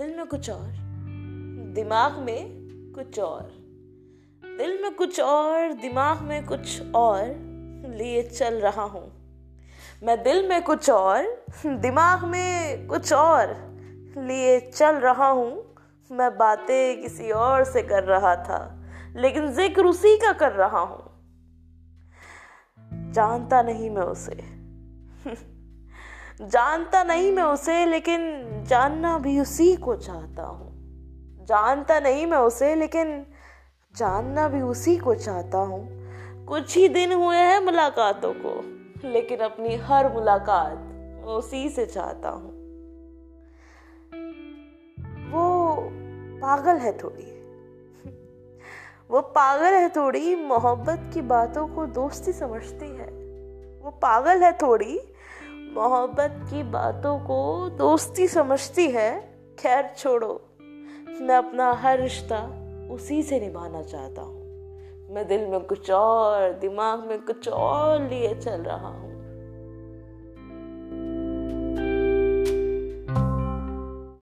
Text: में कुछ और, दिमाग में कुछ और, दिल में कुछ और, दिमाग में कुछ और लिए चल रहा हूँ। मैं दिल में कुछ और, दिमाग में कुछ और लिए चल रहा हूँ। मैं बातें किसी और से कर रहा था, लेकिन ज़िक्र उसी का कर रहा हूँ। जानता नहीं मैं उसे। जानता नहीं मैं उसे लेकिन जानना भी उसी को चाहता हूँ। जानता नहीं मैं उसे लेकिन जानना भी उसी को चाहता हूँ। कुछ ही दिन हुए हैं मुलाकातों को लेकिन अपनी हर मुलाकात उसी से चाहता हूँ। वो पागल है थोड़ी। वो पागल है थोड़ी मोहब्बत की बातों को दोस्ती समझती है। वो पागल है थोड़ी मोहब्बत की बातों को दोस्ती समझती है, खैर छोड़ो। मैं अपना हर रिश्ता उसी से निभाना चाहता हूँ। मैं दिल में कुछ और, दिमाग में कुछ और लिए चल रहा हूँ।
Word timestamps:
में 0.00 0.26
कुछ 0.26 0.50
और, 0.50 0.72
दिमाग 1.74 2.18
में 2.18 2.44
कुछ 2.94 3.18
और, 3.18 3.42
दिल 4.44 4.82
में 4.82 4.94
कुछ 4.94 5.20
और, 5.20 5.72
दिमाग 5.72 6.22
में 6.22 6.46
कुछ 6.46 6.82
और 6.94 7.24
लिए 7.98 8.22
चल 8.22 8.54
रहा 8.54 8.82
हूँ। 8.82 9.12
मैं 10.02 10.22
दिल 10.22 10.48
में 10.48 10.62
कुछ 10.62 10.90
और, 10.90 11.44
दिमाग 11.66 12.24
में 12.24 12.86
कुछ 12.86 13.12
और 13.12 13.48
लिए 14.18 14.60
चल 14.60 14.96
रहा 14.96 15.28
हूँ। 15.28 15.76
मैं 16.10 16.38
बातें 16.38 17.02
किसी 17.02 17.30
और 17.30 17.64
से 17.64 17.82
कर 17.82 18.02
रहा 18.02 18.36
था, 18.36 18.84
लेकिन 19.16 19.52
ज़िक्र 19.52 19.84
उसी 19.84 20.16
का 20.16 20.32
कर 20.32 20.52
रहा 20.52 20.80
हूँ। 20.80 21.22
जानता 23.12 23.62
नहीं 23.62 23.90
मैं 23.90 24.02
उसे। 24.02 24.64
जानता 26.40 27.02
नहीं 27.04 27.32
मैं 27.32 27.42
उसे 27.42 27.86
लेकिन 27.86 28.20
जानना 28.68 29.18
भी 29.18 29.40
उसी 29.40 29.76
को 29.76 29.94
चाहता 29.96 30.42
हूँ। 30.42 30.72
जानता 31.44 32.00
नहीं 32.00 32.26
मैं 32.26 32.38
उसे 32.38 32.74
लेकिन 32.74 33.26
जानना 33.96 34.48
भी 34.48 34.60
उसी 34.60 34.96
को 34.96 35.14
चाहता 35.14 35.58
हूँ। 35.58 35.88
कुछ 36.46 36.76
ही 36.76 36.88
दिन 36.88 37.12
हुए 37.12 37.36
हैं 37.36 37.60
मुलाकातों 37.60 38.32
को 38.36 38.54
लेकिन 39.08 39.38
अपनी 39.38 39.76
हर 39.76 40.12
मुलाकात 40.12 41.24
उसी 41.24 41.68
से 41.68 41.86
चाहता 41.86 42.28
हूँ। 42.28 42.50
वो 45.30 45.76
पागल 46.42 46.76
है 46.76 46.98
थोड़ी। 46.98 47.30
वो 49.10 49.20
पागल 49.20 49.74
है 49.74 49.88
थोड़ी 49.88 50.34
मोहब्बत 50.34 51.10
की 51.14 51.22
बातों 51.22 51.66
को 51.68 51.86
दोस्ती 51.86 52.32
समझती 52.32 52.96
है। 52.96 53.08
वो 53.84 53.90
पागल 53.90 54.42
है 54.42 54.52
थोड़ी 54.52 55.00
मोहब्बत 55.74 56.40
की 56.50 56.62
बातों 56.62 57.18
को 57.18 57.70
दोस्ती 57.70 58.28
समझती 58.28 58.90
है, 58.90 59.20
खैर 59.58 59.94
छोड़ो। 59.98 60.42
मैं 61.20 61.36
अपना 61.36 61.72
हर 61.72 62.00
रिश्ता 62.00 62.38
उसी 62.90 63.22
से 63.22 63.40
निभाना 63.40 63.82
चाहता 63.82 64.22
हूँ। 64.22 64.44
मैं 65.14 65.26
दिल 65.28 65.46
में 65.46 65.60
कुछ 65.60 65.90
और, 65.90 66.52
दिमाग 66.52 67.06
में 67.06 67.20
कुछ 67.20 67.48
और 67.48 68.02
लिए 68.02 68.34
चल 68.34 68.60
रहा 68.62 68.88
हूँ। 68.88 69.13